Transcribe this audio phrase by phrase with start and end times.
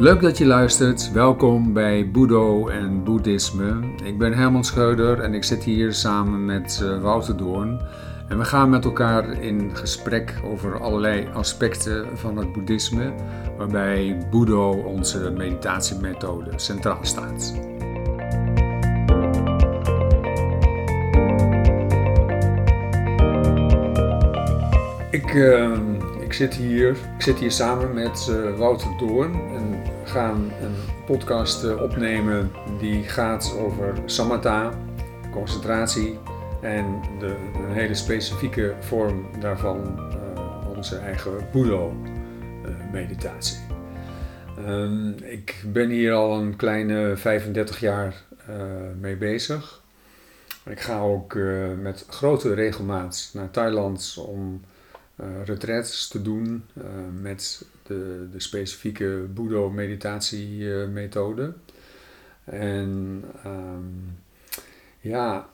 [0.00, 1.12] Leuk dat je luistert.
[1.12, 3.80] Welkom bij Boedo en Boeddhisme.
[4.04, 7.80] Ik ben Herman Scheuder en ik zit hier samen met uh, Wouter Doorn.
[8.28, 13.12] En we gaan met elkaar in gesprek over allerlei aspecten van het boeddhisme,
[13.56, 17.54] waarbij Boedo, onze meditatiemethode, centraal staat.
[25.10, 25.78] Ik, uh,
[26.20, 29.70] ik, zit hier, ik zit hier samen met uh, Wouter Doorn en
[30.10, 30.74] gaan een
[31.06, 34.72] podcast uh, opnemen die gaat over samatha,
[35.32, 36.18] concentratie
[36.62, 43.58] en de, een hele specifieke vorm daarvan, uh, onze eigen Budo-meditatie.
[44.68, 48.14] Um, ik ben hier al een kleine 35 jaar
[49.00, 49.82] mee bezig.
[50.64, 51.38] Ik ga ook
[51.80, 54.60] met grote regelmaat naar Thailand om
[55.22, 56.84] uh, retraites te doen uh,
[57.20, 61.52] met de, de specifieke Budo meditatiemethode.
[62.44, 64.18] en um,
[65.00, 65.48] ja,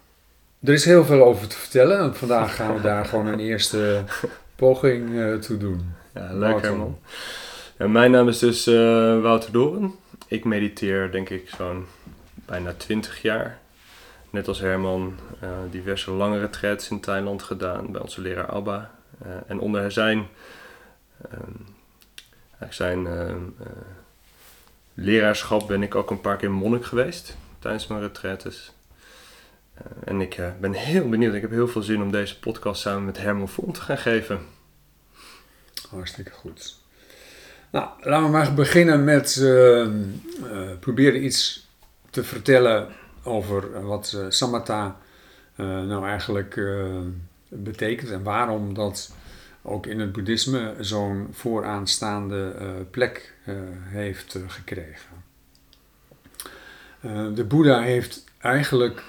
[0.62, 1.98] er is heel veel over te vertellen.
[1.98, 4.04] En vandaag gaan we daar gewoon een eerste
[4.56, 5.94] poging uh, toe doen.
[6.14, 6.98] Ja, leuk Herman.
[7.78, 8.64] Ja, mijn naam is dus
[9.22, 9.94] Wouter Doren.
[10.28, 11.86] Ik mediteer denk ik zo'n
[12.46, 13.58] bijna 20 jaar.
[14.30, 15.16] Net als Herman
[15.70, 18.90] diverse lange retraites in Thailand gedaan bij onze leraar Abba.
[19.24, 20.28] Uh, en onder zijn,
[21.32, 23.34] uh, zijn uh,
[24.94, 28.72] leraarschap ben ik ook een paar keer monnik geweest tijdens mijn retraites.
[30.04, 31.34] en ik ben heel benieuwd.
[31.34, 34.40] Ik heb heel veel zin om deze podcast samen met Herman vorm te gaan geven.
[35.90, 36.76] Hartstikke goed.
[37.70, 39.34] Nou, laten we maar beginnen met
[40.80, 41.68] proberen iets
[42.10, 42.88] te vertellen
[43.22, 44.96] over wat samatha
[45.56, 46.56] nou eigenlijk
[47.48, 49.14] betekent en waarom dat
[49.62, 55.24] ook in het boeddhisme zo'n vooraanstaande uh, plek uh, heeft uh, gekregen.
[57.34, 59.02] de Boeddha heeft eigenlijk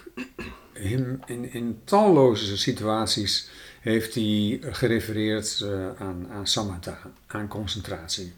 [0.73, 3.49] in, in, in, talloze situaties
[3.81, 5.65] heeft hij gerefereerd
[5.97, 8.33] aan, aan samatha, aan concentratie.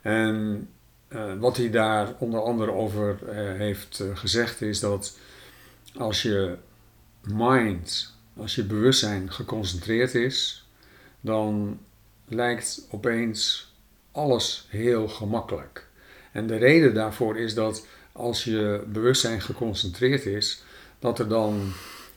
[0.00, 0.68] En
[1.38, 5.18] wat hij daar onder andere over heeft gezegd is dat
[5.94, 6.56] als je
[7.20, 10.66] mind als je bewustzijn geconcentreerd is,
[11.20, 11.80] dan
[12.24, 13.72] lijkt opeens
[14.12, 15.86] alles heel gemakkelijk.
[16.32, 20.62] En de reden daarvoor is dat als je bewustzijn geconcentreerd is,
[20.98, 21.72] dat er dan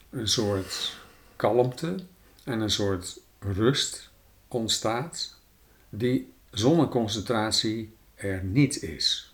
[0.10, 0.98] een soort
[1.36, 1.96] kalmte
[2.44, 4.10] en een soort rust
[4.48, 5.36] ontstaat,
[5.90, 9.34] die zonder concentratie er niet is.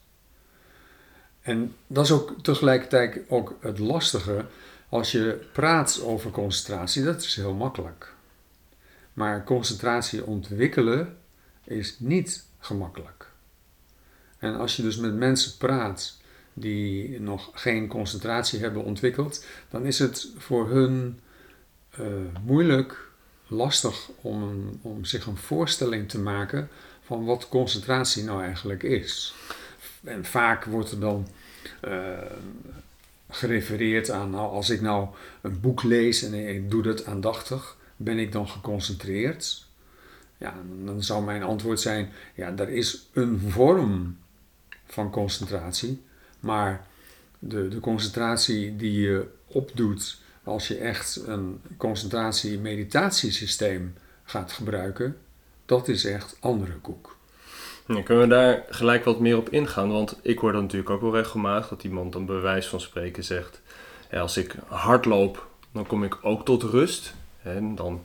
[1.41, 4.45] En dat is ook tegelijkertijd ook het lastige
[4.91, 8.13] als je praat over concentratie, dat is heel makkelijk.
[9.13, 11.17] Maar concentratie ontwikkelen
[11.63, 13.29] is niet gemakkelijk.
[14.37, 16.17] En als je dus met mensen praat
[16.53, 21.19] die nog geen concentratie hebben ontwikkeld, dan is het voor hun
[21.99, 22.05] uh,
[22.45, 23.09] moeilijk,
[23.47, 26.69] lastig om, om zich een voorstelling te maken
[27.01, 29.33] van wat concentratie nou eigenlijk is.
[30.03, 31.27] En vaak wordt er dan
[31.85, 32.17] uh,
[33.31, 35.07] gerefereerd aan, nou, als ik nou
[35.41, 39.69] een boek lees en ik doe dat aandachtig, ben ik dan geconcentreerd?
[40.37, 40.55] Ja,
[40.85, 44.17] dan zou mijn antwoord zijn, ja, er is een vorm
[44.85, 46.01] van concentratie,
[46.39, 46.87] maar
[47.39, 53.93] de, de concentratie die je opdoet als je echt een concentratie-meditatiesysteem
[54.23, 55.17] gaat gebruiken,
[55.65, 57.19] dat is echt andere koek.
[57.95, 59.91] Ja, kunnen we daar gelijk wat meer op ingaan?
[59.91, 63.61] Want ik hoor dan natuurlijk ook wel regelmatig dat iemand dan bewijs van spreken zegt:
[64.11, 67.13] ja, als ik hard loop, dan kom ik ook tot rust.
[67.43, 68.01] En dan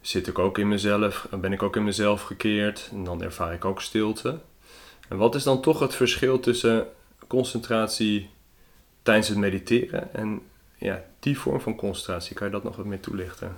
[0.00, 3.64] zit ik ook in mezelf, ben ik ook in mezelf gekeerd en dan ervaar ik
[3.64, 4.38] ook stilte.
[5.08, 6.86] En wat is dan toch het verschil tussen
[7.26, 8.30] concentratie
[9.02, 10.42] tijdens het mediteren en
[10.78, 12.34] ja, die vorm van concentratie?
[12.34, 13.56] Kan je dat nog wat meer toelichten?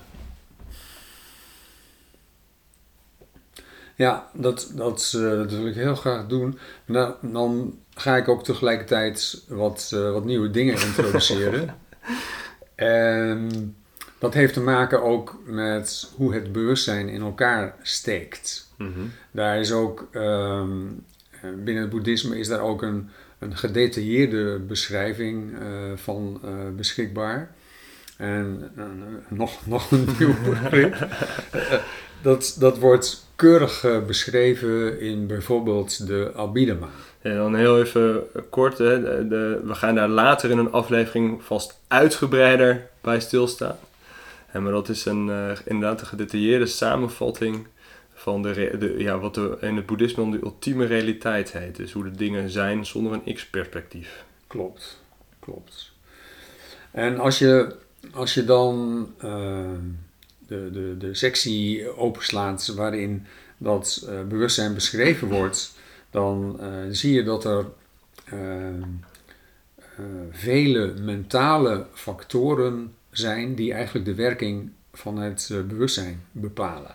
[3.95, 6.59] Ja, dat, dat, uh, dat, wil ik heel graag doen.
[6.85, 11.77] Nou, dan ga ik ook tegelijkertijd wat, uh, wat nieuwe dingen introduceren.
[12.75, 13.77] en
[14.19, 18.71] dat heeft te maken ook met hoe het bewustzijn in elkaar steekt.
[18.79, 19.13] Mm -hmm.
[19.31, 21.05] Daar is ook, um,
[21.41, 23.09] binnen het boeddhisme is daar ook een,
[23.39, 25.59] een gedetailleerde beschrijving uh,
[25.95, 26.41] van
[26.77, 27.55] beschikbaar.
[28.17, 28.71] En
[29.29, 31.09] nog, nog een nieuw begrip.
[32.23, 36.89] dat, dat wordt keurig uh, beschreven in bijvoorbeeld de Abhidhamma.
[37.23, 38.79] Ja, dan heel even kort.
[38.79, 43.79] Hè, de, de, we gaan daar later in een aflevering vast uitgebreider bij stilstaan.
[44.51, 47.67] En maar dat is een, uh, inderdaad een gedetailleerde samenvatting
[48.15, 51.77] van de, de, ja, wat de, in het boeddhisme dan de ultieme realiteit heet.
[51.77, 54.25] Dus hoe de dingen zijn zonder een x-perspectief.
[54.47, 55.01] Klopt,
[55.41, 55.93] klopt.
[56.91, 57.75] En als je,
[58.13, 59.69] als je dan uh,
[60.47, 63.27] de, de, de sectie openslaat waarin
[63.59, 65.75] dat uh, bewustzijn beschreven wordt,
[66.11, 67.67] dan uh, zie je dat er
[70.31, 76.95] vele mentale factoren zijn die eigenlijk de werking van het bewustzijn bepalen.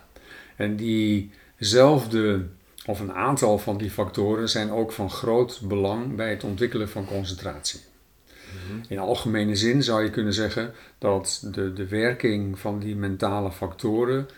[0.56, 2.46] En diezelfde,
[2.86, 7.06] of een aantal van die factoren, zijn ook van groot belang bij het ontwikkelen van
[7.06, 7.80] concentratie.
[8.66, 8.80] Mhm.
[8.88, 14.28] In algemene zin zou je kunnen zeggen dat de, de werking van die mentale factoren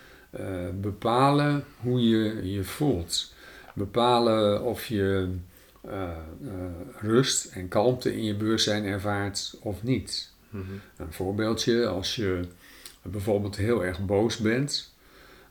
[0.41, 0.47] uh,
[0.81, 3.35] bepalen hoe je je voelt.
[3.75, 5.29] Bepalen of je
[5.87, 5.93] uh,
[6.43, 6.53] uh,
[7.01, 10.33] rust en kalmte in je bewustzijn ervaart of niet.
[10.51, 10.65] Mhm.
[10.97, 12.41] Een voorbeeldje, als je
[13.03, 14.95] bijvoorbeeld heel erg boos bent,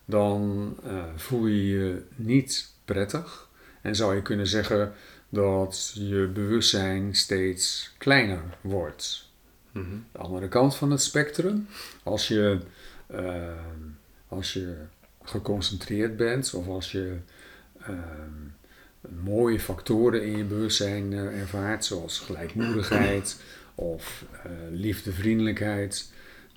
[0.05, 0.75] dan
[1.15, 3.49] voel je je niet prettig.
[3.81, 4.93] En zou je kunnen zeggen
[5.29, 9.29] dat je bewustzijn steeds kleiner wordt.
[9.71, 9.95] Mhm.
[10.11, 11.67] De andere kant van het spectrum,
[12.03, 12.59] als je,
[13.11, 13.51] uh,
[14.27, 14.75] als je
[15.23, 17.17] geconcentreerd bent of als je
[17.81, 17.97] uh,
[19.23, 23.41] mooie factoren in je bewustzijn ervaart, zoals gelijkmoedigheid
[23.75, 24.25] of
[24.71, 25.11] liefde,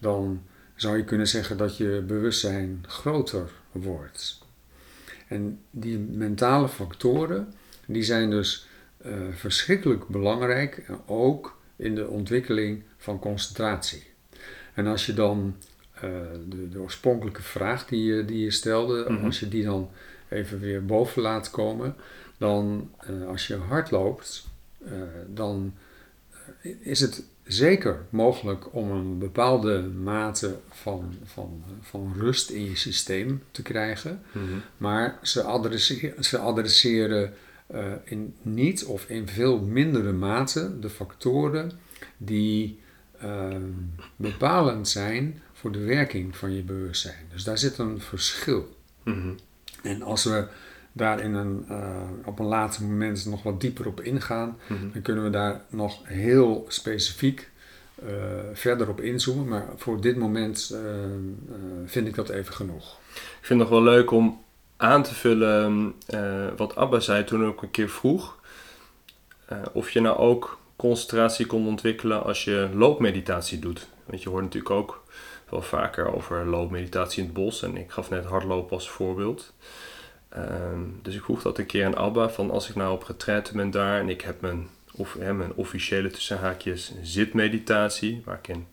[0.01, 0.43] dan
[0.75, 4.39] zou je kunnen zeggen dat je bewustzijn groter wordt.
[5.29, 7.55] En die mentale factoren,
[7.87, 8.67] die zijn dus
[9.07, 14.03] uh, verschrikkelijk belangrijk, ook in de ontwikkeling van concentratie.
[14.75, 15.57] En als je dan
[15.97, 16.03] uh,
[16.49, 19.25] de, de, oorspronkelijke vraag die je, die je stelde, mm -hmm.
[19.25, 19.91] als je die dan
[20.29, 21.97] even weer boven laat komen,
[22.39, 24.51] dan uh, als je hard loopt,
[25.27, 25.75] dan
[26.81, 33.43] is het zeker mogelijk om een bepaalde mate van, van, van rust in je systeem
[33.51, 34.23] te krijgen.
[34.33, 34.45] Mhm.
[34.77, 37.35] Maar ze adresseren, ze adresseren
[37.75, 41.71] uh, in niet of in veel mindere mate de factoren
[42.17, 42.81] die
[43.25, 43.57] uh,
[44.17, 47.27] bepalend zijn voor de werking van je bewustzijn.
[47.33, 48.77] Dus daar zit een verschil.
[49.05, 49.37] Mm
[49.83, 50.47] En als we
[50.93, 54.93] daar in een, uh, op een later moment nog wat dieper op ingaan, mm-hmm.
[54.93, 57.51] dan kunnen we daar nog heel specifiek
[58.05, 58.09] uh,
[58.53, 59.49] verder op inzoomen.
[59.49, 60.77] Maar voor dit moment
[61.87, 62.99] vind ik dat even genoeg.
[63.15, 64.41] Ik vind het nog wel leuk om
[64.83, 65.95] aan te vullen
[66.57, 68.39] wat Abba zei toen ook een keer vroeg.
[69.73, 73.87] of je nou ook concentratie kon ontwikkelen als je loopmeditatie doet.
[74.05, 75.05] Want je hoort natuurlijk ook
[75.49, 77.63] wel vaker over loopmeditatie in het bos.
[77.63, 79.53] En ik gaf net hardlopen als voorbeeld.
[80.37, 83.57] Um, dus ik vroeg dat een keer aan Abba, van als ik nou op retraite
[83.57, 88.67] ben daar en ik heb mijn, of, hè, mijn officiële tussenhaakjes zitmeditatie, waar ik in,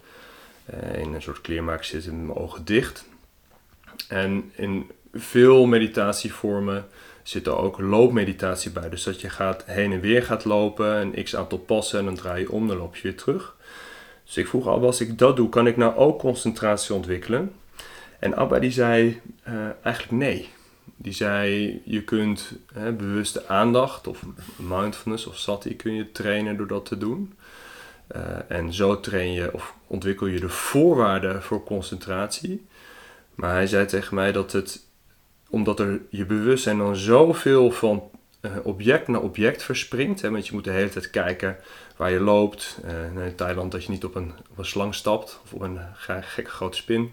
[0.74, 3.06] uh, in een soort kleermaak zit met mijn ogen dicht.
[4.08, 6.88] En in veel meditatievormen
[7.24, 8.90] zit er ook loopmeditatie bij.
[8.90, 12.16] Dus dat je gaat heen en weer gaat lopen, een x aantal passen en dan
[12.16, 13.56] draai je om, dan loop je weer terug.
[14.26, 17.52] Dus ik vroeg Abba, als ik dat doe, kan ik nou ook concentratie ontwikkelen?
[18.20, 20.50] En Abba die zei uh, eigenlijk nee.
[20.96, 24.24] Die zei, je kunt hè, bewuste aandacht of
[24.56, 27.34] mindfulness of sati kun je trainen door dat te doen.
[28.16, 32.68] Uh, en zo train je of ontwikkel je de voorwaarden voor concentratie.
[33.36, 34.86] Maar hij zei tegen mij dat het,
[35.50, 38.04] omdat er je bewustzijn dan zoveel van
[38.42, 40.22] uh, object naar object verspringt.
[40.22, 41.58] Hè, want je moet de hele tijd kijken
[41.96, 42.80] waar je loopt.
[43.16, 45.80] Uh, in Thailand dat je niet op een, op een slang stapt of op een
[46.22, 47.12] gekke grote spin.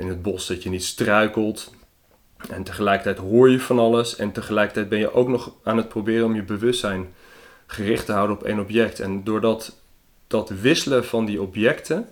[0.00, 1.72] in het bos dat je niet struikelt.
[2.48, 6.24] En tegelijkertijd hoor je van alles en tegelijkertijd ben je ook nog aan het proberen
[6.24, 7.14] om je bewustzijn
[7.66, 9.00] gericht te houden op één object.
[9.00, 9.80] En doordat
[10.26, 12.08] dat wisselen van die objecten,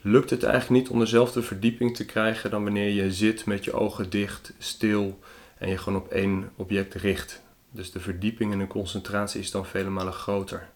[0.00, 3.72] lukt het eigenlijk niet om dezelfde verdieping te krijgen dan wanneer je zit met je
[3.72, 5.18] ogen dicht, stil
[5.58, 7.42] en je gewoon op één object richt.
[7.70, 10.68] Dus de verdieping en de concentratie is dan vele malen groter.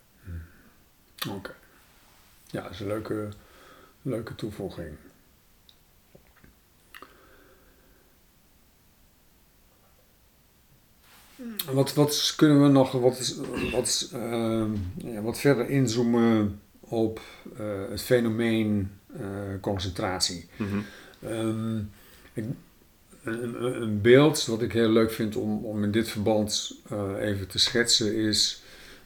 [1.28, 1.54] Oké.
[2.46, 3.28] Ja, dat is een leuke,
[4.02, 4.96] leuke toevoeging.
[11.72, 13.36] Wat, wat kunnen we nog wat,
[13.72, 14.64] wat, uh,
[14.96, 17.20] ja, wat verder inzoomen op
[17.60, 18.90] uh, het fenomeen
[19.60, 20.48] concentratie?
[20.56, 20.84] Mm -hmm.
[21.30, 21.90] um,
[22.32, 22.44] ik,
[23.22, 26.76] een, een, beeld wat ik heel leuk vind om, om in dit verband
[27.20, 28.62] even te schetsen is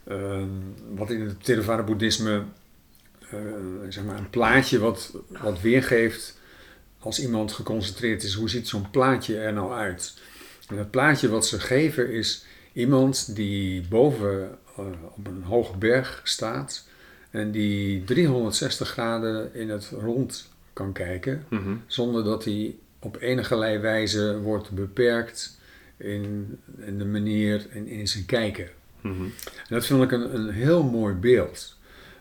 [0.09, 2.43] um, wat in het Theravada boeddhisme
[3.89, 6.39] zeg maar een plaatje wat, wat weergeeft
[6.99, 8.35] als iemand geconcentreerd is.
[8.35, 10.15] Hoe ziet zo'n plaatje er nou uit?
[10.69, 14.87] En het plaatje wat ze geven is iemand die boven uh,
[15.17, 16.87] op een hoge berg staat
[17.31, 21.83] en die 360 graden in het rond kan kijken, mm -hmm.
[21.87, 25.59] zonder dat hij op enige wijze wordt beperkt
[25.97, 28.69] in, in de manier en in zijn kijken.
[29.01, 29.23] Mhm.
[29.23, 31.77] En dat vind ik een, een heel mooi beeld.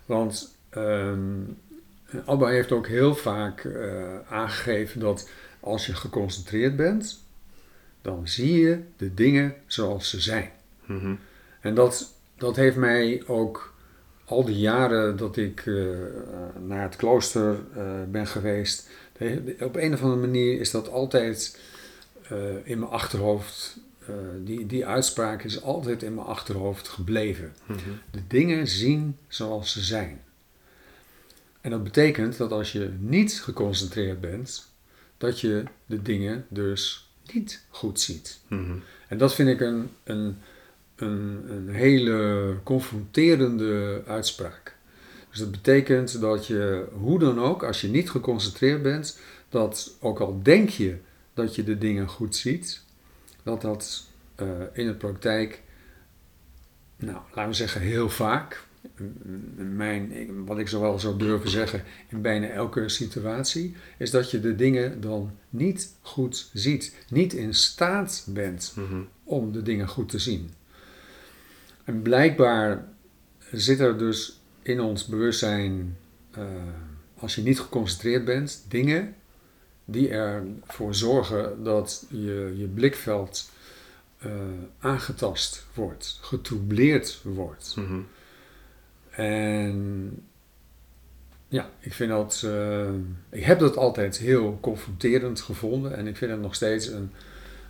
[0.05, 1.41] Want ehm
[2.25, 7.23] Abba heeft ook heel vaak eh, aangegeven dat als je geconcentreerd bent,
[8.01, 10.51] dan zie je de dingen zoals ze zijn.
[10.85, 11.15] Mhm.
[11.61, 13.73] En dat, dat heeft mij ook
[14.27, 15.75] al die jaren dat ik eh,
[16.65, 18.89] naar het klooster eh, ben geweest,
[19.59, 21.59] op een of andere manier is dat altijd
[22.29, 23.77] eh, in mijn achterhoofd,
[24.43, 27.53] die, die uitspraak is altijd in mijn achterhoofd gebleven.
[27.65, 27.79] Mhm.
[28.11, 30.21] De dingen zien zoals ze zijn.
[31.61, 34.67] En dat betekent dat als je niet geconcentreerd bent,
[35.17, 38.39] dat je de dingen dus niet goed ziet.
[38.47, 38.75] Mhm.
[39.07, 40.37] En dat vind ik een, een,
[40.97, 44.75] een, een hele confronterende uitspraak.
[45.29, 50.19] Dus dat betekent dat je, hoe dan ook, als je niet geconcentreerd bent, dat ook
[50.19, 50.97] al denk je
[51.33, 52.81] dat je de dingen goed ziet,
[53.43, 55.61] dat dat eh, in de praktijk,
[56.97, 58.65] nou, laten we zeggen heel vaak,
[59.55, 64.39] mijn, wat ik zo wel zou durven zeggen, in bijna elke situatie, is dat je
[64.39, 69.01] de dingen dan niet goed ziet, niet in staat bent Mhm.
[69.23, 70.49] om de dingen goed te zien.
[71.87, 72.85] En blijkbaar
[73.51, 75.97] zit er dus in ons bewustzijn,
[76.31, 76.43] eh,
[77.19, 79.15] als je niet geconcentreerd bent, dingen
[79.85, 83.49] die ervoor zorgen dat je, je blikveld
[84.17, 84.31] eh,
[84.79, 87.75] aangetast wordt, getroubleerd wordt.
[87.75, 87.99] Mhm.
[89.09, 90.09] En
[91.47, 92.41] ja, ik vind dat.
[92.45, 92.93] eh,
[93.29, 97.11] ik heb dat altijd heel confronterend gevonden en ik vind het nog steeds een,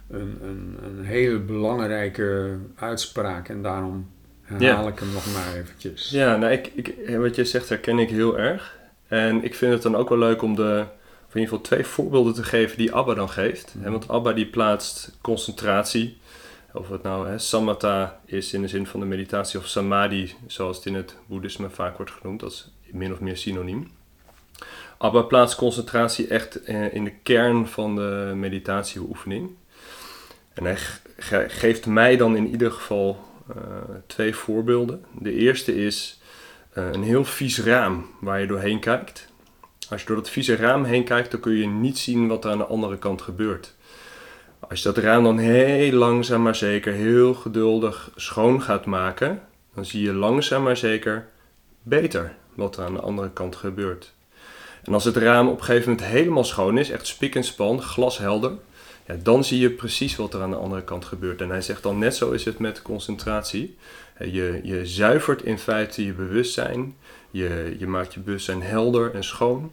[0.09, 4.09] een, een, een hele belangrijke uitspraak en daarom
[4.41, 4.89] herhaal Ja.
[4.91, 6.09] ik hem nog maar eventjes.
[6.09, 8.77] Ja, nou, ik, ik, wat je zegt herken ik heel erg.
[9.07, 10.85] En ik vind het dan ook wel leuk om de,
[11.27, 13.75] of in ieder geval twee voorbeelden te geven die Abba dan geeft.
[13.79, 16.17] Hè, Want Abba die plaatst concentratie,
[16.73, 20.77] of het nou hè, samatha is in de zin van de meditatie, of samadhi, zoals
[20.77, 22.39] het in het boeddhisme vaak wordt genoemd.
[22.39, 23.91] Dat is min of meer synoniem.
[24.97, 29.49] Abba plaatst concentratie echt eh, in de kern van de meditatieoefening.
[30.57, 30.77] En hij
[31.17, 33.55] ge- geeft mij dan in ieder geval eh,
[34.07, 35.05] twee voorbeelden.
[35.19, 36.19] De eerste is
[36.73, 39.27] eh, een heel vies raam waar je doorheen kijkt.
[39.89, 42.51] Als je door dat vieze raam heen kijkt, dan kun je niet zien wat er
[42.51, 43.75] aan de andere kant gebeurt.
[44.59, 49.41] Als je dat raam dan heel langzaam maar zeker, heel geduldig schoon gaat maken,
[49.75, 51.27] dan zie je langzaam maar zeker
[51.81, 54.13] beter wat er aan de andere kant gebeurt.
[54.83, 57.81] En als het raam op een gegeven moment helemaal schoon is, echt spik en span,
[57.81, 58.51] glashelder,
[59.15, 61.41] dan zie je precies wat er aan de andere kant gebeurt.
[61.41, 63.77] En hij zegt dan net zo is het met concentratie.
[64.19, 66.95] Je, je zuivert in feite je bewustzijn.
[67.31, 69.71] Je, je maakt je bewustzijn helder en schoon.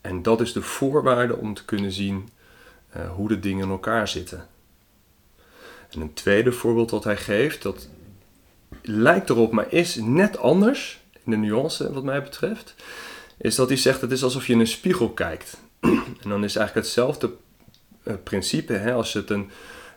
[0.00, 2.28] En dat is de voorwaarde om te kunnen zien
[2.90, 4.46] eh, hoe de dingen in elkaar zitten.
[5.90, 7.88] En een tweede voorbeeld dat hij geeft, dat
[8.82, 12.74] lijkt erop, maar is net anders, in de nuance wat mij betreft,
[13.38, 15.56] is dat hij zegt het is alsof je in een spiegel kijkt.
[16.22, 17.30] en dan is eigenlijk hetzelfde
[18.22, 18.72] principe.
[18.72, 18.92] Hè?
[18.92, 19.50] Als het een,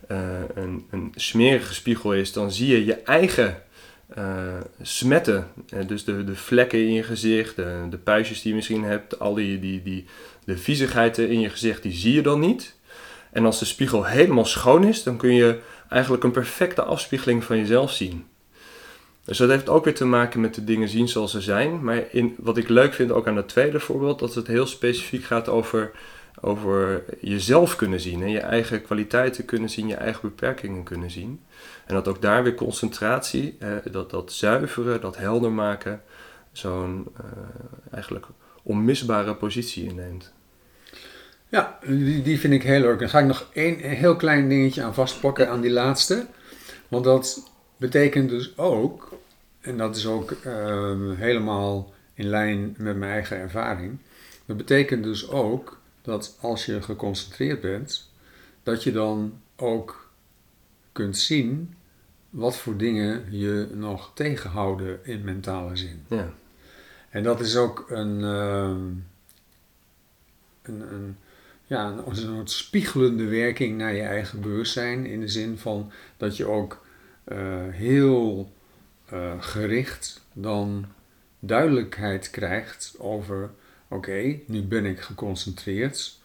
[0.07, 0.19] eh,
[0.55, 3.63] een, een smerige spiegel is, dan zie je je eigen
[4.09, 5.47] eh, smetten.
[5.69, 9.19] Eh, dus de, de vlekken in je gezicht, de, de puistjes die je misschien hebt,
[9.19, 10.05] al die, die, die,
[10.45, 12.75] de viezigheden in je gezicht, die zie je dan niet.
[13.31, 17.57] En als de spiegel helemaal schoon is, dan kun je eigenlijk een perfecte afspiegeling van
[17.57, 18.25] jezelf zien.
[19.25, 21.83] Dus dat heeft ook weer te maken met de dingen zien zoals ze zijn.
[21.83, 25.23] Maar in, wat ik leuk vind ook aan het tweede voorbeeld, dat het heel specifiek
[25.23, 25.91] gaat over,
[26.41, 28.21] over jezelf kunnen zien.
[28.21, 31.41] En je eigen kwaliteiten kunnen zien, je eigen beperkingen kunnen zien.
[31.85, 33.57] En dat ook daar weer concentratie,
[33.91, 36.01] dat, dat zuiveren, dat helder maken,
[36.51, 37.23] zo'n eh,
[37.91, 38.25] eigenlijk
[38.63, 40.33] onmisbare positie inneemt.
[41.49, 42.99] Ja, die, die vind ik heel leuk.
[42.99, 46.25] Dan ga ik nog één heel klein dingetje aan vastpakken aan die laatste.
[46.87, 49.19] Want dat betekent dus ook,
[49.61, 53.97] en dat is ook ehm, helemaal in lijn met mijn eigen ervaring.
[54.45, 58.11] Dat betekent dus ook dat als je geconcentreerd bent,
[58.63, 60.11] dat je dan ook
[60.91, 61.73] kunt zien
[62.29, 66.03] wat voor dingen je nog tegenhouden in mentale zin.
[66.07, 66.33] Ja,
[67.09, 68.87] En dat is ook een, ehm,
[70.61, 71.17] een, een,
[71.65, 75.05] ja, een, een soort spiegelende werking naar je eigen bewustzijn.
[75.05, 76.85] In de zin van dat je ook
[77.23, 77.37] eh,
[77.69, 78.51] heel
[79.05, 80.85] eh, gericht dan
[81.39, 83.49] duidelijkheid krijgt over:
[83.89, 86.17] oké, nu ben ik geconcentreerd.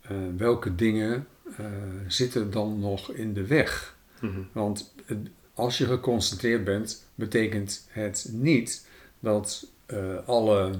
[0.00, 1.66] Eh, welke dingen eh,
[2.08, 3.96] zitten dan nog in de weg?
[4.20, 4.40] Mhm.
[4.52, 8.88] Want het- als je geconcentreerd bent, betekent het niet
[9.20, 10.70] dat eh, alle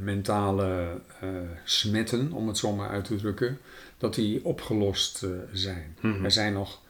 [0.00, 1.28] mentale uh,
[1.64, 3.58] smetten, om het zo maar uit te drukken,
[3.98, 5.96] dat die opgelost zijn.
[6.00, 6.24] Mhm.
[6.24, 6.80] Er zijn nog,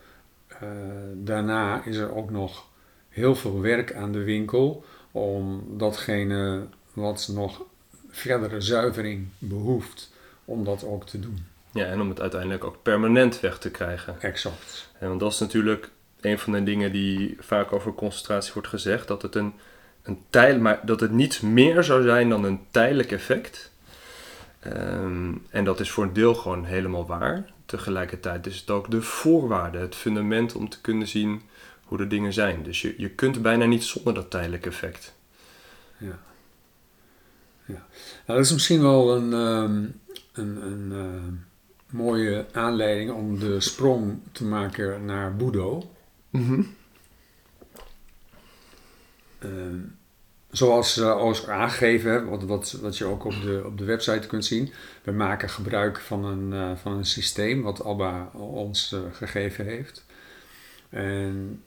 [1.14, 2.66] daarna is er ook nog
[3.08, 7.62] heel veel werk aan de winkel om datgene wat nog
[8.10, 10.12] verdere zuivering behoeft,
[10.44, 11.46] om dat ook te doen.
[11.72, 14.20] Ja, en om het uiteindelijk ook permanent weg te krijgen.
[14.20, 14.90] Exact.
[14.98, 19.08] En want dat is natuurlijk een van de dingen die vaak over concentratie wordt gezegd,
[19.08, 19.52] dat het een,
[20.02, 23.72] een tijl, maar dat het niet meer zou zijn dan een tijdelijk effect.
[24.60, 27.50] Ehm, en dat is voor een deel gewoon helemaal waar.
[27.66, 31.42] Tegelijkertijd is het ook de voorwaarde, het fundament om te kunnen zien
[31.84, 32.62] hoe de dingen zijn.
[32.62, 35.14] Dus je, je kunt bijna niet zonder dat tijdelijke effect.
[35.96, 36.18] Ja.
[37.68, 37.86] Ja.
[38.26, 39.84] Nou, dat is misschien wel een, ehm,
[40.32, 41.34] een, een ehm,
[41.96, 45.90] mooie aanleiding om de sprong te maken naar Budo.
[46.30, 46.62] Mhm.
[49.38, 49.78] Ehm,
[50.50, 54.72] zoals uh, aangegeven, wat, wat, wat je ook op de, op de website kunt zien.
[55.02, 60.04] We maken gebruik van een, uh, van een systeem wat Alba ons gegeven heeft.
[60.90, 61.62] En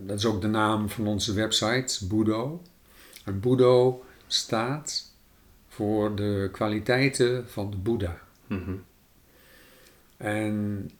[0.00, 2.62] dat is ook de naam van onze website, Budo.
[3.24, 5.11] En Budo staat
[5.72, 8.18] voor de kwaliteiten van de Boeddha.
[8.46, 8.84] Mm
[10.16, 10.90] En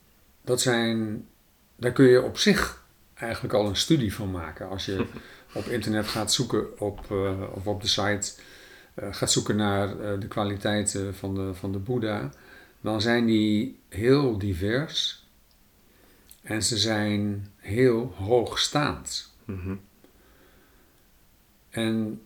[0.45, 1.26] dat zijn,
[1.76, 4.69] daar kun je op zich eigenlijk al een studie van maken.
[4.69, 5.07] Als je
[5.55, 8.33] op internet gaat zoeken op, uh, of op de site
[8.95, 12.31] uh, gaat zoeken naar uh, de kwaliteiten van de, van de Boeddha,
[12.81, 15.26] dan zijn die heel divers
[16.43, 19.35] en ze zijn heel hoogstaand.
[19.45, 19.81] Mm -hmm.
[21.71, 22.21] En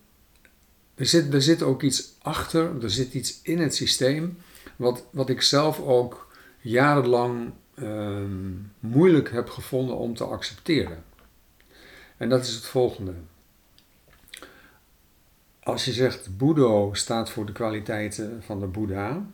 [0.96, 4.38] er zit, er zit ook iets achter, er zit iets in het systeem,
[4.76, 11.04] wat, wat ik zelf ook jarenlang ehm, moeilijk heb gevonden om te accepteren.
[12.16, 13.12] En dat is het volgende.
[15.62, 19.26] Als je zegt Boedo staat voor de kwaliteiten van de Boeddha,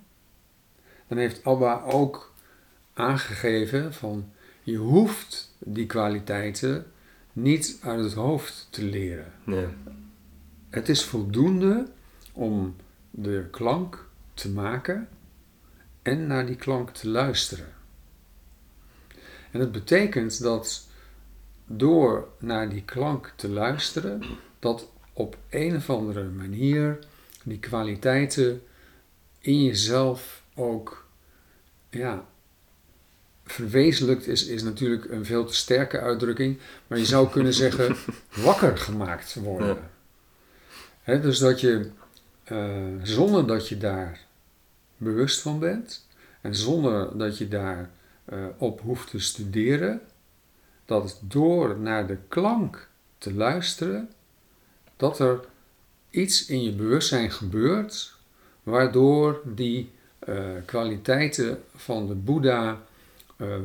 [1.08, 2.32] dan heeft Abba ook
[2.92, 6.86] aangegeven van je hoeft die kwaliteiten
[7.32, 9.32] niet uit het hoofd te leren.
[9.44, 9.66] Nee.
[10.72, 11.86] Het is voldoende
[12.32, 12.76] om
[13.10, 15.08] de klank te maken
[16.02, 17.72] en naar die klank te luisteren.
[19.50, 20.88] En dat betekent dat
[21.66, 24.22] door naar die klank te luisteren,
[24.58, 26.98] dat op een of andere manier
[27.44, 28.62] die kwaliteiten
[29.38, 31.06] in jezelf ook
[31.90, 32.26] ja,
[33.44, 37.96] verwezenlijkt is, is natuurlijk een veel te sterke uitdrukking, maar je zou kunnen zeggen
[38.34, 39.91] wakker gemaakt worden.
[41.04, 41.90] Dus dat je
[42.52, 44.20] uh, zonder dat je daar
[44.96, 46.06] bewust van bent
[46.40, 47.90] en zonder dat je daar
[48.32, 50.00] uh, op hoeft te studeren,
[50.84, 52.88] dat door naar de klank
[53.18, 54.10] te luisteren,
[54.96, 55.40] dat er
[56.10, 58.14] iets in je bewustzijn gebeurt,
[58.62, 59.90] waardoor die
[60.28, 62.80] uh, kwaliteiten van de Boeddha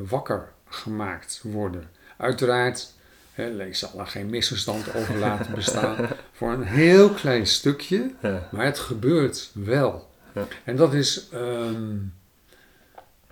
[0.08, 1.90] wakker gemaakt worden.
[2.16, 2.94] Uiteraard,
[3.38, 8.48] hè, ik zal er geen misverstand over laten bestaan, voor een heel klein stukje, Ja.
[8.52, 10.10] maar het gebeurt wel.
[10.34, 10.46] Ja.
[10.64, 12.14] En dat is um,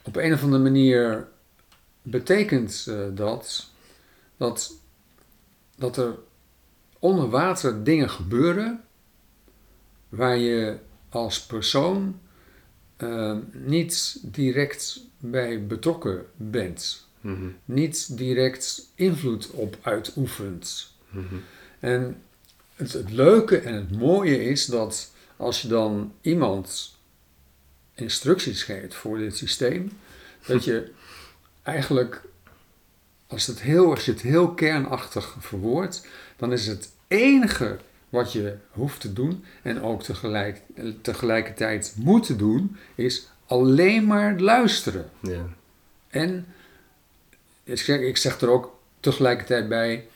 [0.03, 1.29] op een of andere manier
[2.03, 3.71] betekent uh, dat,
[4.37, 4.73] dat
[5.77, 6.15] dat er
[6.99, 8.81] onder water dingen gebeuren
[10.09, 12.21] waar je als persoon
[12.99, 17.06] uh, niet direct bij betrokken bent,
[17.65, 20.95] Niet direct invloed op uitoefent.
[21.81, 22.23] En
[22.75, 26.97] het, het leuke en het mooie is dat als je dan iemand
[27.95, 29.93] instructies geeft voor dit systeem,
[30.47, 30.91] dat je
[31.63, 32.23] eigenlijk,
[33.27, 38.57] als, het heel, als je het heel kernachtig verwoordt, dan is het enige wat je
[38.71, 40.63] hoeft te doen en ook tegelijk,
[41.03, 45.11] tegelijkertijd moet doen, is alleen maar luisteren.
[45.21, 45.47] Ja.
[46.09, 46.47] En
[47.67, 50.07] ik zeg, ik zeg er ook tegelijkertijd bij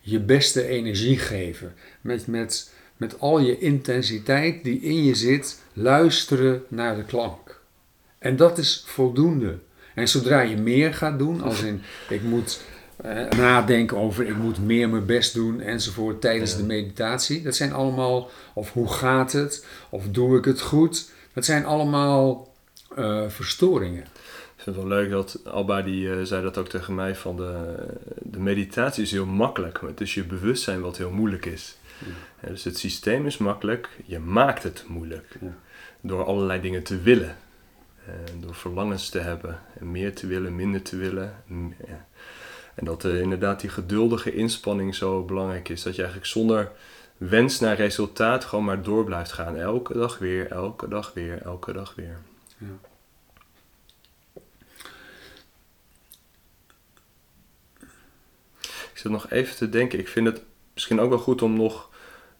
[0.00, 1.74] je beste energie geven.
[2.00, 7.60] Met, met, met al je intensiteit die in je zit, luisteren naar de klank.
[8.18, 9.58] En dat is voldoende.
[9.94, 12.60] En zodra je meer gaat doen, als in ik moet
[12.96, 16.56] eh, nadenken over ik moet meer mijn best doen enzovoort tijdens Ja.
[16.56, 17.42] de meditatie.
[17.42, 21.10] Dat zijn allemaal, of hoe gaat het, of doe ik het goed.
[21.32, 22.54] Dat zijn allemaal
[22.96, 24.04] eh, verstoringen.
[24.68, 27.76] Vind het wel leuk dat Alba die eh, zei dat ook tegen mij van de,
[28.22, 31.78] de meditatie is heel makkelijk, maar het is je bewustzijn wat heel moeilijk is.
[32.40, 32.48] Ja.
[32.48, 35.36] Dus het systeem is makkelijk, je maakt het moeilijk.
[35.40, 35.56] Ja.
[36.00, 37.36] Door allerlei dingen te willen.
[38.06, 39.60] En door verlangens te hebben.
[39.78, 41.34] En meer te willen, minder te willen.
[42.74, 45.82] En dat eh, inderdaad die geduldige inspanning zo belangrijk is.
[45.82, 46.70] Dat je eigenlijk zonder
[47.16, 49.56] wens naar resultaat gewoon maar door blijft gaan.
[49.56, 52.18] Elke dag weer, elke dag weer, elke dag weer.
[52.58, 52.87] Ja.
[58.98, 59.98] Ik zit nog even te denken.
[59.98, 60.42] Ik vind het
[60.74, 61.90] misschien ook wel goed om nog,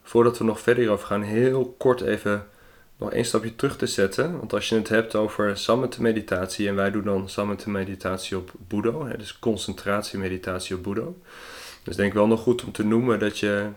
[0.03, 2.47] voordat we nog verder over gaan, heel kort even
[2.97, 4.39] nog één stapje terug te zetten.
[4.39, 8.53] Want als je het hebt over sammete meditatie, en wij doen dan sammete meditatie op
[8.69, 11.19] Budo, hè, dus concentratie-meditatie op Budo.
[11.83, 13.69] Dus denk wel nog goed om te noemen dat, je,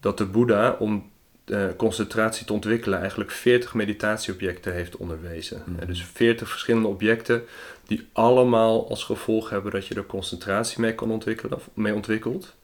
[0.00, 1.10] dat de Boeddha, om
[1.46, 5.62] uh, concentratie te ontwikkelen, eigenlijk 40 meditatieobjecten heeft onderwezen.
[5.64, 5.86] Mm.
[5.86, 7.44] dus 40 verschillende objecten
[7.86, 12.54] die allemaal als gevolg hebben dat je er concentratie mee kan ontwikkelen, of mee ontwikkelt.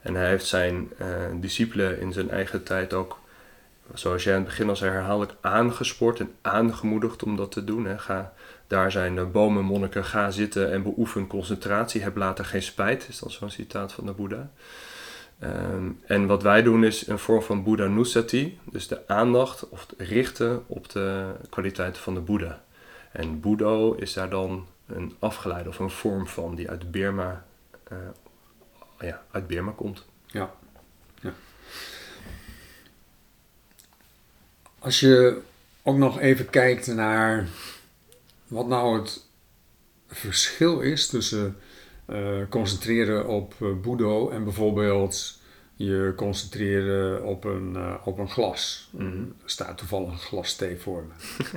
[0.00, 1.06] En hij heeft zijn uh,
[1.40, 3.18] discipelen in zijn eigen tijd ook,
[3.94, 7.84] zoals jij aan het begin al zei, herhaaldelijk aangespoord en aangemoedigd om dat te doen.
[7.84, 7.98] Hè.
[7.98, 8.32] Ga,
[8.66, 12.02] daar zijn de bomen, monniken, ga zitten en beoefen concentratie.
[12.02, 14.50] Heb later geen spijt, is dan zo'n citaat van de Boeddha.
[15.38, 19.86] Ehm, en wat wij doen is een vorm van Buddha Nusati, dus de aandacht of
[19.96, 22.64] richten op de kwaliteiten van de Boeddha.
[23.12, 27.44] En Budo is daar dan een afgeleide of een vorm van die uit Burma,
[27.92, 27.98] uh,
[28.98, 30.04] ja, uit Burma komt.
[30.26, 30.54] Ja.
[31.20, 31.32] ja.
[34.78, 35.40] Als je
[35.82, 37.48] ook nog even kijkt naar
[38.46, 39.26] wat nou het
[40.06, 41.56] verschil is tussen
[42.48, 45.40] concentreren op uh, Budo en bijvoorbeeld
[45.74, 48.90] je concentreren op een, uh, op een glas.
[48.92, 51.12] Mm Er staat toevallig een glas thee voor me.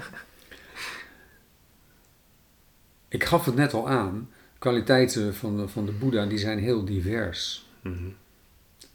[3.09, 6.85] Ik gaf het net al aan, kwaliteiten van de, van de Boeddha die zijn heel
[6.85, 8.15] divers mm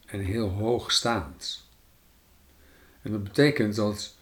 [0.05, 1.67] en heel hoogstaand.
[3.01, 4.17] En dat betekent dat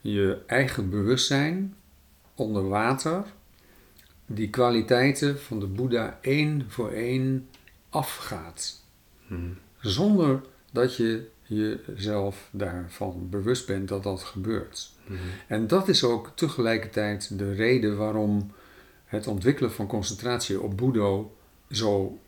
[0.00, 1.74] je eigen bewustzijn
[2.34, 3.24] onder water
[4.34, 7.48] die kwaliteiten van de Boeddha één voor één
[7.90, 8.80] afgaat.
[9.26, 9.58] Hmm.
[9.80, 10.40] Zonder
[10.70, 14.92] dat je jezelf daarvan bewust bent dat dat gebeurt.
[15.06, 15.18] Hmm.
[15.46, 18.52] En dat is ook tegelijkertijd de reden waarom
[19.04, 21.36] het ontwikkelen van concentratie op Boedo
[21.70, 22.18] zo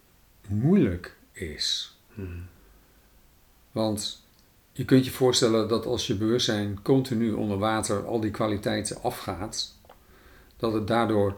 [0.48, 1.96] moeilijk is.
[2.14, 2.46] Hmm.
[3.72, 4.22] Want
[4.72, 9.74] je kunt je voorstellen dat als je bewustzijn continu onder water al die kwaliteiten afgaat,
[10.56, 11.36] dat het daardoor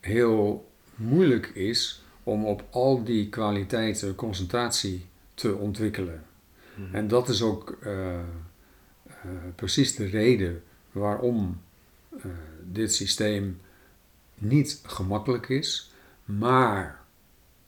[0.00, 6.24] heel moeilijk is om op al die kwaliteiten concentratie te ontwikkelen.
[6.74, 6.94] Hmm.
[6.94, 8.22] En dat is ook uh, uh,
[9.54, 11.60] precies de reden waarom
[12.16, 12.22] uh,
[12.64, 13.60] dit systeem
[14.34, 15.90] niet gemakkelijk is.
[16.24, 17.00] Maar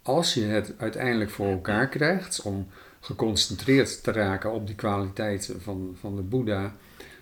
[0.02, 2.68] als je het uiteindelijk voor elkaar krijgt om
[3.00, 6.74] geconcentreerd te raken op die kwaliteiten van, van de Boeddha,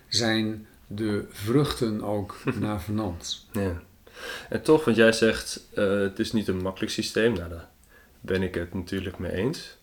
[0.07, 3.47] zijn de vruchten ook navenant.
[3.51, 3.81] Ja.
[4.49, 7.33] En toch, want jij zegt uh, het is niet een makkelijk systeem.
[7.33, 7.67] Nou, daar
[8.19, 9.77] ben ik het natuurlijk mee eens.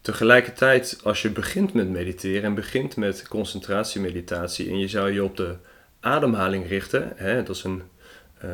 [0.00, 5.36] Tegelijkertijd, als je begint met mediteren en begint met concentratiemeditatie en je zou je op
[5.36, 5.56] de
[6.00, 7.82] ademhaling richten, hè, dat is een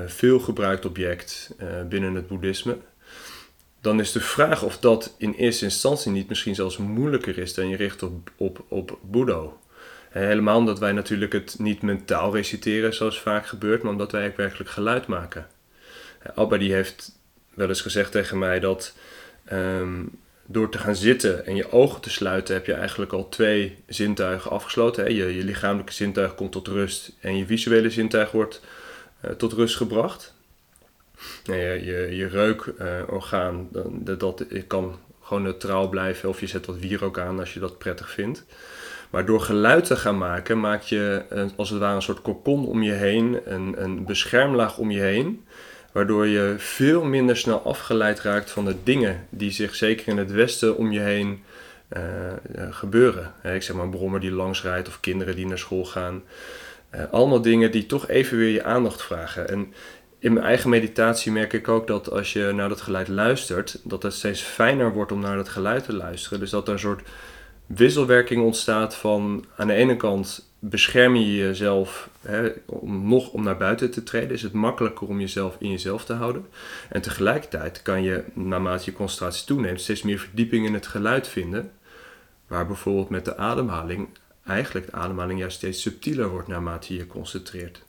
[0.07, 2.77] veel gebruikt object uh, binnen het boeddhisme,
[3.81, 7.68] dan is de vraag of dat in eerste instantie niet misschien zelfs moeilijker is dan
[7.68, 9.59] je richt op, op, op Boeddho.
[10.11, 14.37] Helemaal omdat wij natuurlijk het niet mentaal reciteren zoals vaak gebeurt, maar omdat wij ook
[14.37, 15.46] werkelijk geluid maken.
[16.35, 17.18] Abba die heeft
[17.55, 18.94] wel eens gezegd tegen mij dat
[19.53, 23.79] um, door te gaan zitten en je ogen te sluiten heb je eigenlijk al twee
[23.87, 25.14] zintuigen afgesloten.
[25.14, 28.61] Je, je lichamelijke zintuig komt tot rust en je visuele zintuig wordt
[29.25, 30.35] uh, tot rust gebracht.
[31.44, 37.38] je, je, je reukorgaan, dat kan gewoon neutraal blijven of je zet wat wierook aan
[37.38, 38.44] als je dat prettig vindt.
[39.11, 41.23] Maar door geluid te gaan maken, maak je
[41.57, 45.44] als het ware een soort kokon om je heen, een, een beschermlaag om je heen.
[45.92, 50.33] Waardoor je veel minder snel afgeleid raakt van de dingen die zich zeker in het
[50.33, 51.42] Westen om je heen
[51.96, 52.03] uh,
[52.70, 53.33] gebeuren.
[53.42, 56.23] ik zeg maar een brommer die langs rijdt of kinderen die naar school gaan.
[56.94, 59.49] Uh, allemaal dingen die toch even weer je aandacht vragen.
[59.49, 59.75] En
[60.18, 64.03] in mijn eigen meditatie merk ik ook dat als je naar dat geluid luistert, dat
[64.03, 66.40] het steeds fijner wordt om naar dat geluid te luisteren.
[66.40, 67.09] Dus dat er een soort
[67.76, 73.56] wisselwerking ontstaat van aan de ene kant bescherm je jezelf hè, om nog om naar
[73.56, 76.46] buiten te treden, is het makkelijker om jezelf in jezelf te houden.
[76.88, 81.72] En tegelijkertijd kan je, naarmate je concentratie toeneemt, steeds meer verdieping in het geluid vinden.
[82.46, 84.09] Waar bijvoorbeeld met de ademhaling
[84.46, 87.83] eigenlijk de ademhaling juist steeds subtieler wordt naarmate je je concentreert.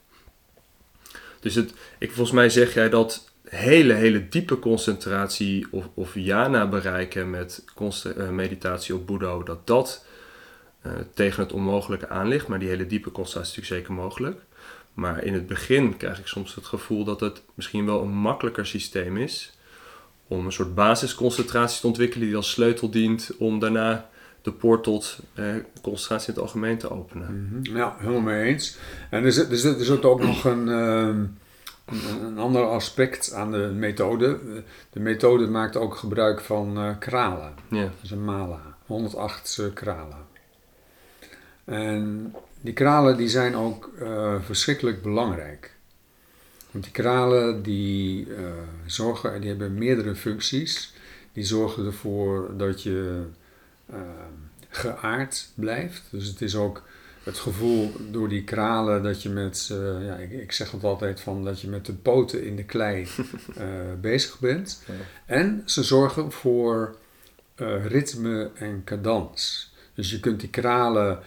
[1.40, 6.68] Dus het, ik, volgens mij zeg jij dat hele, hele diepe concentratie of, of jana
[6.68, 10.06] bereiken met uh, meditatie op Boeddha, dat dat
[10.86, 12.46] uh, tegen het onmogelijke aan ligt.
[12.46, 14.40] Maar die hele diepe concentratie is natuurlijk zeker mogelijk.
[14.94, 18.66] Maar in het begin krijg ik soms het gevoel dat het misschien wel een makkelijker
[18.66, 19.52] systeem is
[20.28, 24.10] om een soort basisconcentratie te ontwikkelen die als sleutel dient om daarna
[24.42, 25.44] de poort tot eh,
[25.82, 27.48] concentratie in het algemeen te openen.
[27.50, 27.76] Mhm.
[27.76, 28.78] Ja, helemaal mee eens.
[29.10, 31.24] En er zit, er zit, er zit ook nog een, ehm,
[31.84, 34.38] een, een ander aspect aan de methode.
[34.90, 37.54] De methode maakt ook gebruik van eh, kralen.
[37.70, 37.82] Ja.
[37.82, 40.26] Dat is een mala, 108 eh, kralen.
[41.64, 45.74] En die kralen die zijn ook eh, verschrikkelijk belangrijk.
[46.70, 48.28] Want die kralen die
[48.86, 50.94] zorgen, die hebben meerdere functies.
[51.32, 53.24] Die zorgen ervoor dat je
[54.68, 56.02] geaard blijft.
[56.10, 56.82] Dus het is ook
[57.22, 61.20] het gevoel door die kralen dat je met, eh, ja, ik, ik zeg het altijd
[61.20, 63.06] van dat je met de poten in de klei
[63.56, 63.66] eh,
[64.00, 64.82] bezig bent.
[64.86, 64.94] Ja.
[65.26, 66.96] En ze zorgen voor
[67.54, 69.72] eh, ritme en cadans.
[69.94, 71.18] Dus je kunt die kralen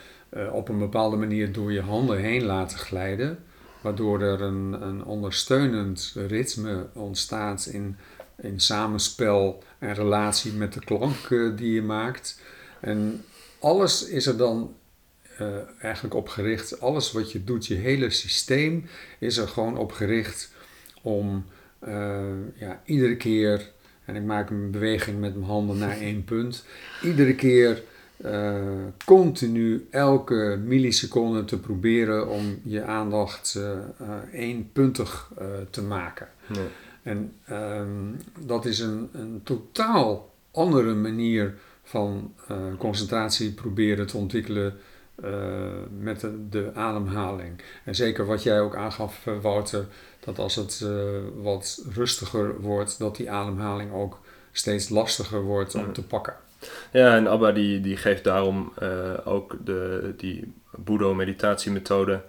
[0.51, 3.39] op een bepaalde manier door je handen heen laten glijden,
[3.81, 7.97] waardoor er een, een ondersteunend ritme ontstaat in,
[8.41, 12.41] in samenspel en relatie met de klank die je maakt.
[12.79, 13.23] En
[13.59, 14.75] alles is er dan
[15.37, 15.47] eh,
[15.81, 18.85] eigenlijk op gericht, alles wat je doet, je hele systeem
[19.19, 20.53] is er gewoon op gericht
[21.01, 21.45] om
[21.85, 22.23] eh,
[22.55, 23.71] ja, iedere keer,
[24.05, 26.65] en ik maak een beweging met mijn handen naar één punt,
[27.03, 27.83] iedere keer
[28.17, 28.61] eh,
[29.05, 33.59] continu elke milliseconde te proberen om je aandacht
[34.31, 36.27] eenpuntig eh, te maken.
[37.03, 42.33] En ehm, dat is een, een totaal andere manier van
[42.77, 44.77] concentratie proberen te ontwikkelen
[45.99, 47.61] met de, de ademhaling.
[47.83, 49.85] En zeker wat jij ook aangaf, eh, Wouter,
[50.19, 50.89] dat als het eh,
[51.35, 54.19] wat rustiger wordt, dat die ademhaling ook
[54.51, 56.33] steeds lastiger wordt om te pakken.
[56.91, 62.21] Ja, en Abba die, die geeft daarom eh, ook de, die Budo-meditatiemethode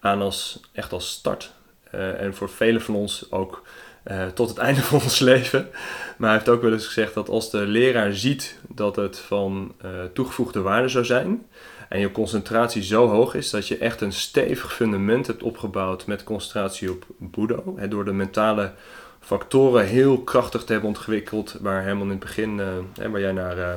[0.00, 1.52] aan als echt als start.
[1.90, 3.62] Eh, en voor velen van ons ook
[4.02, 5.68] eh, tot het einde van ons leven.
[6.16, 9.74] Maar hij heeft ook wel eens gezegd dat als de leraar ziet dat het van
[9.80, 11.46] eh, toegevoegde waarde zou zijn.
[11.94, 16.24] En je concentratie zo hoog is dat je echt een stevig fundament hebt opgebouwd met
[16.24, 17.74] concentratie op Budo.
[17.76, 18.72] Hè, door de mentale
[19.20, 23.32] factoren heel krachtig te hebben ontwikkeld, waar helemaal in het begin, eh, hè, waar jij
[23.32, 23.76] naar eh,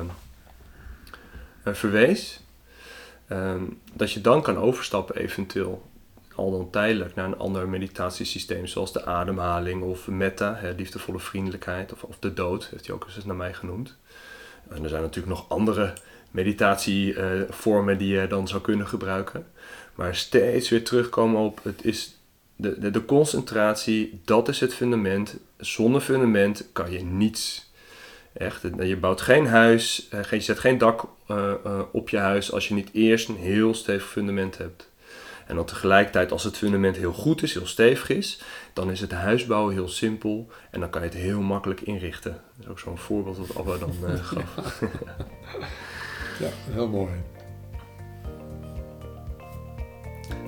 [1.64, 2.40] verwees.
[3.28, 5.82] Ehm, dat je dan kan overstappen eventueel,
[6.34, 11.92] al dan tijdelijk, naar een ander meditatiesysteem, zoals de ademhaling of metta, hè, liefdevolle vriendelijkheid,
[11.92, 13.96] of, of de dood, heeft hij ook eens naar mij genoemd.
[14.68, 15.92] En er zijn natuurlijk nog andere
[16.30, 19.46] meditatievormen die je dan zou kunnen gebruiken.
[19.94, 22.20] Maar steeds weer terugkomen op, het is
[22.56, 25.36] de, de, de concentratie, dat is het fundament.
[25.56, 27.72] Zonder fundament kan je niets.
[28.32, 32.52] Echt, je bouwt geen huis, eh, je zet geen dak eh, eh, op je huis
[32.52, 34.88] als je niet eerst een heel stevig fundament hebt.
[35.48, 38.40] En dan tegelijkertijd, als het fundament heel goed is, heel stevig is,
[38.72, 42.40] dan is het huisbouwen heel simpel en dan kan je het heel makkelijk inrichten.
[42.56, 44.80] Dat is ook zo'n voorbeeld wat Abba dan eh, gaf.
[46.38, 47.10] Ja, heel mooi.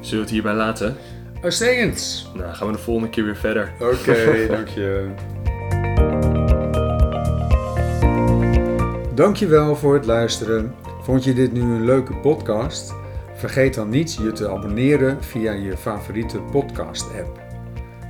[0.01, 0.97] Zullen we het hierbij laten?
[1.43, 2.29] Uitstekend.
[2.35, 3.73] Nou, gaan we de volgende keer weer verder.
[3.81, 5.09] Oké, dank je.
[9.15, 10.75] Dankjewel voor het luisteren.
[11.03, 12.95] Vond je dit nu een leuke podcast?
[13.35, 17.41] Vergeet dan niet je te abonneren via je favoriete podcast-app.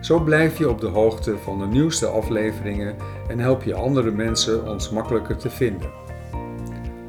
[0.01, 2.97] Zo blijf je op de hoogte van de nieuwste afleveringen
[3.29, 5.91] en help je andere mensen ons makkelijker te vinden.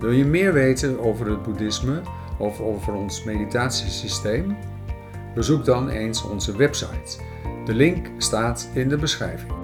[0.02, 2.02] Wil je meer weten over het boeddhisme
[2.38, 4.58] of over ons meditatiesysteem?
[5.36, 7.22] Bezoek dan eens onze website.
[7.66, 9.61] De link staat in de beschrijving.